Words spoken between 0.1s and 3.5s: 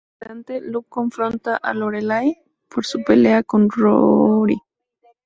adelante, Luke confronta a Lorelai por su pelea